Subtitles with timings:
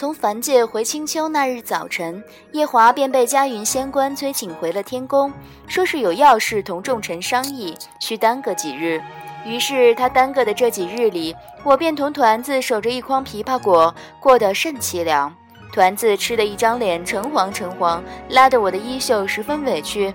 [0.00, 5.30] 从凡界回青丘那日早晨，夜华便被嘉云仙官催请回了天宫，
[5.68, 8.98] 说是有要事同众臣商议，需耽搁几日。
[9.44, 15.30] 于是他耽搁的这几日里，我便同团子守着一筐枇杷果，过得甚凄凉。
[15.70, 20.14] 团子吃的一张脸橙黄橙黄，拉得我的衣袖十分委屈。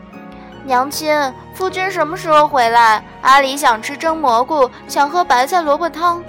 [0.64, 1.14] 娘亲，
[1.54, 3.06] 夫君什么时候回来？
[3.22, 6.24] 阿离想吃蒸蘑菇，想喝白菜萝卜汤。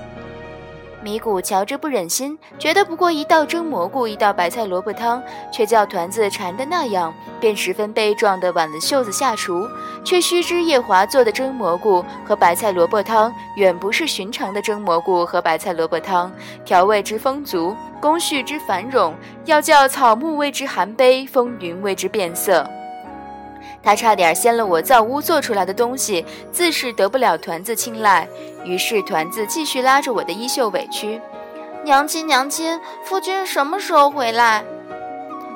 [1.07, 9.69] 米谷瞧着不忍心，觉得不过一道蒸蘑菇，一道白菜萝卜汤，却叫团子馋得那样，便十分悲壮地挽了袖子下厨。
[10.03, 16.33] 却须知夜华做的蒸蘑菇和白菜萝卜汤，远不是寻常的蒸蘑菇和白菜萝卜汤，
[16.65, 19.13] 调味之丰足，工序之繁冗，
[19.45, 22.69] 要叫草木为之含悲，风云为之变色。
[23.83, 28.27] 他差点掀了我造屋做出来的东西，自是得不了团子青睐。
[28.65, 31.21] 于是团子继续拉着我的衣袖，委屈
[31.85, 34.65] ：“娘亲，娘亲，夫君什么时候回来？”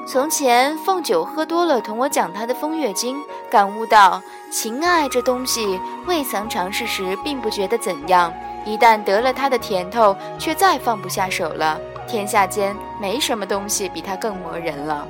[0.07, 3.17] 从前凤九喝多了，同我讲他的风月经，
[3.51, 4.21] 感悟到
[4.51, 8.33] 情爱这东西，未曾尝试时并不觉得怎样，
[8.65, 11.79] 一旦得了它的甜头，却再放不下手了。
[12.09, 15.07] 天下间没什么东西比它更磨人了。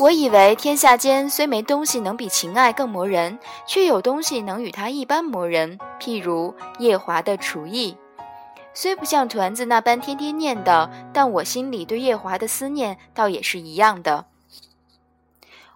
[0.00, 5.78] 我以为天下间虽没东西能比情爱更磨人，却有东西能与它一般磨人。
[6.00, 7.98] 譬如夜华的厨艺，
[8.72, 14.24] 虽不像团子那般天天念叨，但我心里对夜华的思念倒也是一样的。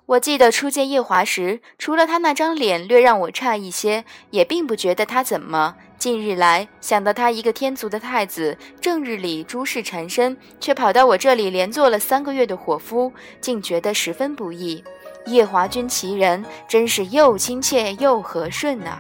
[0.06, 5.77] 我记得初见夜华时，除了他那张脸略让我差一些，也并不觉得他怎么。
[5.98, 14.84] 近日来想到他一个天族的太子，正日里诸事缠身，却跑到我这里连做了三个月的伙夫，竟觉得十分不易。
[15.27, 18.98] 夜华君其人，真是又亲切又和顺呐。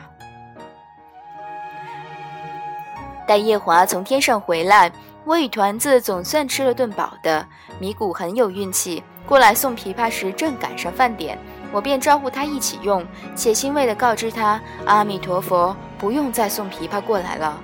[3.26, 4.90] 待夜华从天上回来，
[5.26, 7.46] 我与团子总算吃了顿饱的。
[7.78, 11.38] 米谷很有运气，过来送枇杷时正赶上饭点。
[11.72, 13.04] 我便招呼他一起用，
[13.34, 17.60] 且欣慰地告知他：“阿弥陀佛，不用再送琵琶过来了。”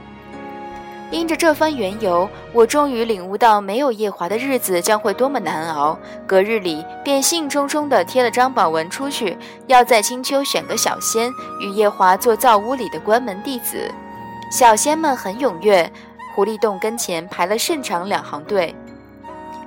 [1.13, 5.99] 因着这番缘由，我终于领悟到没有夜华的日子将会多么难熬。
[6.25, 11.29] 隔日里便兴冲冲地贴了张榜文出去，要在青丘选个小仙
[11.61, 13.91] 与夜华做灶屋里的关门弟子。
[14.53, 15.91] 小仙们很踊跃，
[16.35, 18.73] 狐狸洞跟前排了甚长两行队。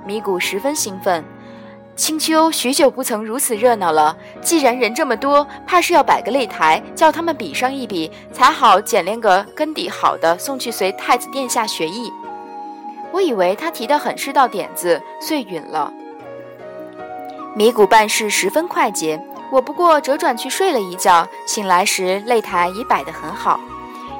[0.06, 1.22] 米谷十分兴奋。
[1.96, 4.16] 青丘许久不曾如此热闹了。
[4.40, 12.10] 既然人这么多，怕是要摆个擂台，叫他们比上一比，才好捡练个根底好的，送去随太子殿下学艺。
[13.12, 15.92] 我以为他提的很是到点子，遂允了。
[17.54, 19.22] 米谷办事十分快捷，
[19.52, 23.60] 我不过折转去睡了一觉，醒来时擂台已摆得很好。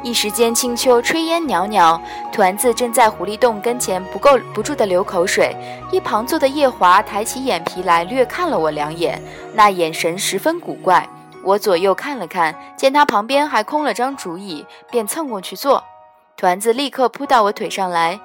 [0.05, 1.99] 一时间，青丘炊烟袅袅，
[2.31, 5.57] 团子正在狐狸洞跟前不够不住地流口水。
[5.91, 9.19] 一旁坐的夜华抬起眼皮来，略看了我两眼，
[9.55, 11.09] 那眼神十分古怪。
[11.43, 15.83] 我左右看了看，见他旁边还空了张竹椅，便蹭过去坐。
[16.37, 18.21] 团子立刻扑到我腿上来，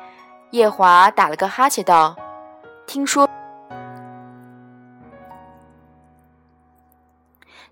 [0.52, 2.14] 夜华打了个哈欠道
[2.86, 3.26] ：“听说。”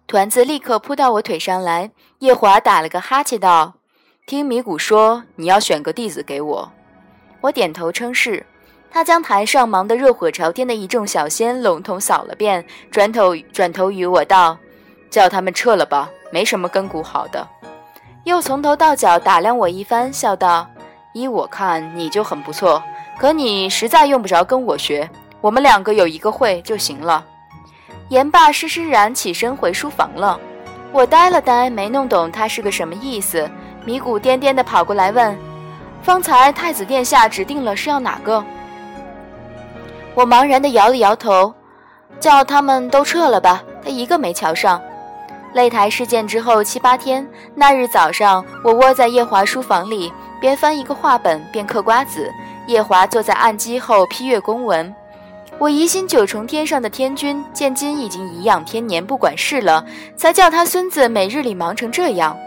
[0.08, 3.74] 团子立刻扑到我腿上来，夜华打了个哈欠道。
[4.28, 6.70] 听米谷说，你要选个弟子给我。
[7.40, 8.46] 我点头称是。
[8.92, 14.58] 他将台上忙得热火朝天的一众小仙笼统扫了遍，转头转头与我道
[15.10, 17.48] ：“叫他们撤了吧，没什么根骨好的。”
[18.26, 20.70] 又从头到脚打量我一番，笑道
[21.16, 22.84] ：“依我看，你就很不错，
[23.18, 25.10] 可你实在用不着跟我学，
[25.40, 27.26] 我们两个有一个会就行了。”
[28.12, 30.38] 言罢，施施然起身回书房了。
[30.92, 33.50] 我呆了呆，没弄懂他是个什么意思。
[33.88, 35.34] 米谷颠颠地跑过来问
[36.04, 38.44] ：“方才太子殿下指定了是要哪个？”
[40.14, 41.54] 我茫然地摇了摇头，
[42.20, 44.82] 叫他们都撤了吧，他一个没瞧上。
[45.56, 47.26] 擂台事件之后七八天，
[47.56, 50.12] 那日早上，我窝在夜华书房里，
[50.42, 52.30] 边翻一个画本边嗑瓜子。
[52.68, 54.94] 夜华坐在案几后批阅公文。
[55.58, 59.86] 我疑心九重天上的天君见今已经颐养天年，不管事了，
[60.18, 62.38] 才叫他孙子每日里忙成这样。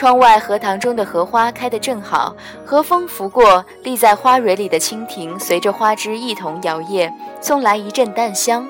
[0.00, 7.12] 窗外荷塘中的荷花开得正好，和风拂过，立在花蕊里的蜻蜓随着花枝一同摇曳，
[7.42, 8.66] 送来一阵淡香。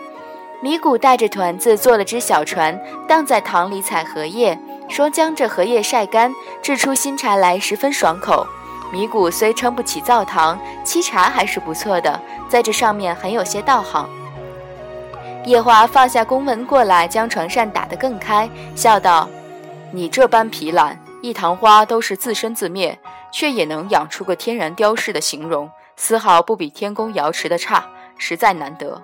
[0.60, 8.44] 米谷带着团子坐了只小船，荡在塘里采荷叶，说将这荷叶晒干，制出新茶来，十分爽口。
[8.90, 14.10] 米谷虽撑不起灶堂，沏茶还是不错的，在这上面很有些道行。
[15.44, 19.28] 夜华放下公文过来，将床扇打得更开，笑道
[19.94, 22.98] ：“你这般疲懒。”一塘花都是自生自灭，
[23.32, 27.86] 却也能养出个天然雕饰的形容，丝毫不比天宫瑶池的差，
[28.16, 29.02] 实在难得。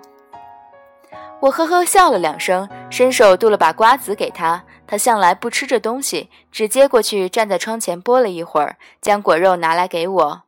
[1.39, 4.63] 我呵呵笑了两声，伸手剁了把瓜子给他。
[4.87, 10.41] 他向来不吃这东西，只接过去，站在窗前剥了一会儿，将果肉拿来给我。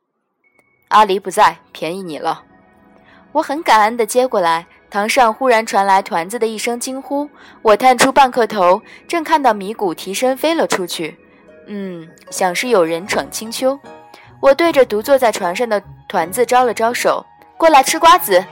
[0.88, 2.44] 阿离不在，便宜你了。
[3.33, 4.65] 我很感恩地接过来。
[4.89, 7.30] 堂上忽然传来团子的一声惊呼，
[7.62, 11.15] 我探出半颗头，正看到米谷提身飞了出去。
[11.71, 13.80] 嗯，想是有人闯青丘。
[14.39, 17.24] 我对着独坐在船上的团子招了招手，
[17.57, 18.44] 过来吃瓜子。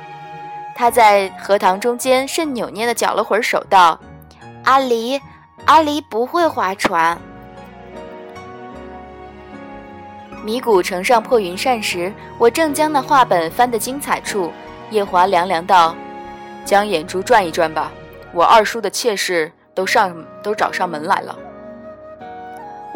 [0.76, 4.00] 他在荷塘中间甚扭捏地搅了会儿手，道
[4.66, 5.20] ：“阿离，
[5.66, 7.18] 阿离不会划船。”
[10.46, 14.52] 米谷乘上破云扇时，我正将那画本翻得精彩处，
[14.92, 15.96] 夜华凉凉道
[16.64, 17.92] ：“将眼珠转一转吧，
[18.32, 21.36] 我二叔的妾室都上都找上门来了。”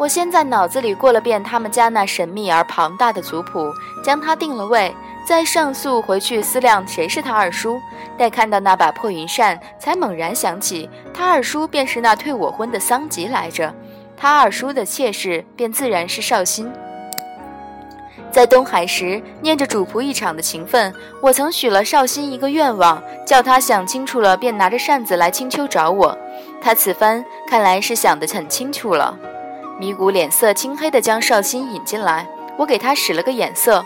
[0.02, 3.72] 我先在脑子里过了遍他们家那神秘而庞大的族谱，
[4.02, 4.92] 将他定了位。
[5.24, 7.80] 再上诉回去思量谁是他二叔，
[8.18, 13.72] 待看到那把破云扇，才猛然想起他二叔便是那退我婚的桑吉来着，
[14.16, 16.68] 他二叔的妾室便自然是绍兴。
[18.32, 26.18] 在东海时，念着主仆一场的情分，我曾许了绍兴一个愿望，叫他想清楚了便拿着扇子来青丘找我。
[26.60, 29.16] 他此番看来是想得很清楚了。
[29.78, 32.26] 米谷脸色青黑地将绍兴引进来，
[32.56, 33.84] 我给他使了个眼色。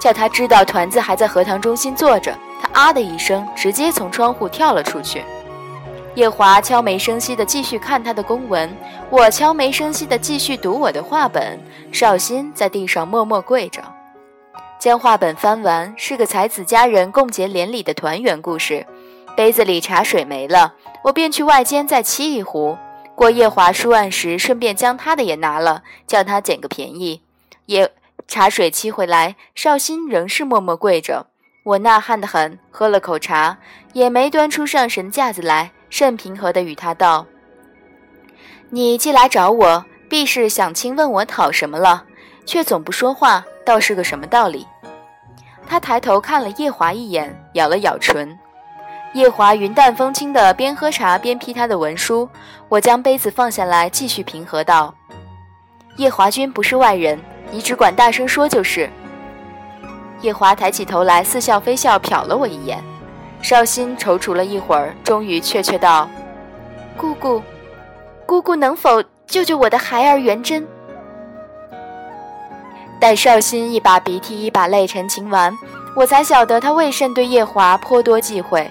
[0.00, 5.22] 叫他知道团子还在荷塘中心坐着，他啊的一声，直接从窗户跳了出去。
[6.14, 8.74] 叶华悄没声息地继续看他的公文，
[9.10, 11.58] 我悄没声息地继续读我的话本。
[11.92, 13.80] 绍兴在地上默默跪着，
[14.78, 18.86] 将画本翻完，是个才子佳人共结连理的团圆故事。
[19.36, 20.74] 杯子里茶水没了，
[21.04, 22.76] 我便去外间再沏一壶。
[23.20, 27.20] 过夜华书案时，顺便将他的也拿了，叫他捡个便宜。
[27.66, 27.92] 叶。
[28.26, 31.26] 茶水沏回来，绍兴仍是默默跪着。
[31.64, 33.58] 我呐喊得很，喝了口茶，
[33.92, 37.26] 也没端出上神架子来，甚平和地与他道
[38.70, 42.06] ：“你既来找我，必是想亲问我讨什么了，
[42.46, 44.66] 却总不说话，倒是个什么道理？”
[45.68, 48.38] 他抬头看了夜华一眼，咬了咬唇。
[49.12, 52.28] 叶华云淡风轻地边喝茶边批他的文书。
[52.68, 54.94] 我将杯子放下来，继续平和道
[55.96, 57.18] ：“叶华君不是外人。”
[57.52, 58.88] 你只管大声说就是。
[60.20, 62.80] 叶华抬起头来，似笑非笑，瞟了我一眼。
[63.42, 66.08] 绍兴踌躇了一会儿，终于怯怯道
[66.96, 67.42] ：“姑姑，
[68.26, 70.64] 姑姑能否救救我的孩儿元贞？”
[73.00, 75.52] 待绍兴一把鼻涕一把泪陈情完，
[75.96, 78.70] 我才晓得他为甚对叶华颇多忌讳。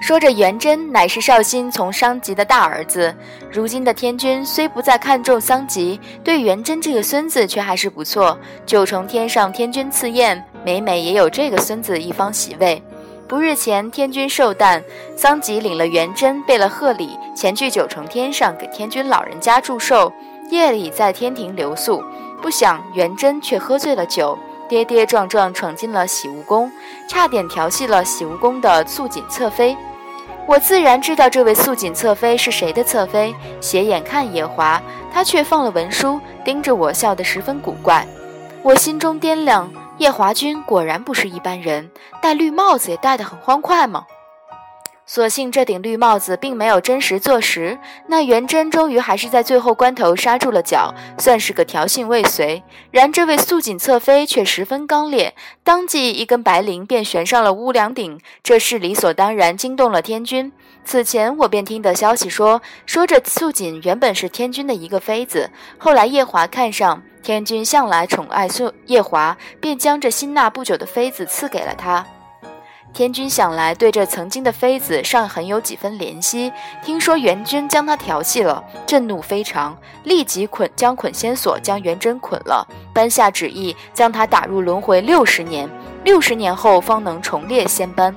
[0.00, 3.14] 说着，元贞乃是绍兴从桑吉的大儿子。
[3.52, 8.36] 如今的天君虽不再看重桑吉，对元贞这个孙子却还是不错。
[8.64, 12.82] 九重天上天君赐宴，每每也有这个孙子一方喜位。
[13.28, 14.82] 不日前，天君寿诞，
[15.16, 20.10] 桑吉领了元贞，备了贺礼，前去九重天上给天君老人家祝寿。
[20.50, 22.02] 夜里在天庭留宿，
[22.40, 24.36] 不想元贞却喝醉了酒，
[24.66, 26.72] 跌跌撞撞闯进了喜无宫，
[27.06, 29.76] 差点调戏了喜无宫的素锦侧妃。
[30.46, 38.04] 我自然知道这位素锦侧妃是谁的侧妃，斜眼看叶华，他却放了文书，盯着我，笑得十分古怪。
[38.62, 41.88] 我心中掂量，叶华君果然不是一般人，
[42.20, 44.04] 戴绿帽子也戴得很欢快嘛。
[45.12, 47.76] 所幸这顶绿帽子并没有真实坐实，
[48.06, 52.62] 那元贞终于还是在最后关头刹住了脚，算是个调性未遂。
[52.92, 60.52] 然这位素锦侧妃却十分刚烈，当即一根白绫便悬上了屋梁顶，这事理所当然惊动了天君。
[60.84, 72.06] 此前我便听得消息说，说这素锦原本是天君的一个妃子，后来夜华看上天君向来宠爱素夜华，便将这新纳不久的妃子赐给了他。
[72.92, 76.52] 天君想来对这曾经的妃子尚很有几分怜惜，
[76.84, 85.70] 听说元贞将她调戏了，震怒非常，立即捆将捆仙索将元贞捆了，颁下旨意将她打入轮回六十年，
[86.04, 88.14] 六十年后方能重列仙班。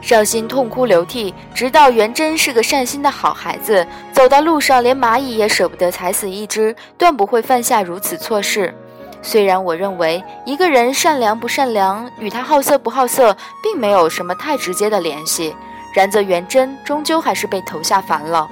[0.00, 8.74] 绍兴痛哭流涕，直到元贞是个善心的好孩子，走到路上连蚂蚁也舍不得踩死一只，断不会犯下如此错事。
[9.22, 15.54] 虽然我认为一个人善良不善良与他好色不好色并没有什么太直接的联系，
[15.94, 18.50] 然则元贞终究还是被投下凡了。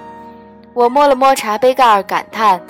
[0.72, 2.60] 我摸了摸茶杯盖，感叹：“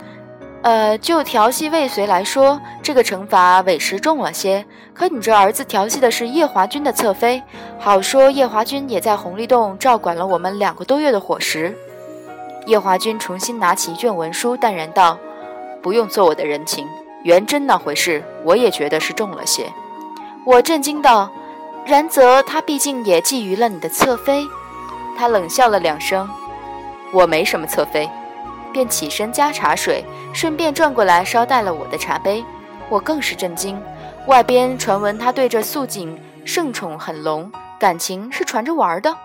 [0.63, 4.65] 呃，就调戏未遂来说，这个惩罚委实重了些。
[4.95, 7.43] 可你这儿子调戏的是叶华君的侧妃，
[7.79, 11.77] 好说叶华君也在红利洞照管了我们两个多月的伙食。”
[12.67, 15.19] 叶华君重新拿起一卷文书，淡然道。
[15.83, 16.87] 不用做我的人情。
[17.23, 19.71] 元贞那回事，我也觉得是重了些。
[20.45, 21.31] 我震惊道
[21.85, 24.47] ：“然则他毕竟也觊觎了你的侧妃。”
[25.19, 26.29] 他冷笑了两声
[27.13, 28.09] ：“我没什么侧妃。”
[28.73, 32.45] 便起身加茶水，顺便转过来捎带了我的茶杯。
[32.89, 33.81] 我更是震惊，
[34.27, 39.17] 外边传闻他对着素锦盛宠很浓，感情是传着玩的。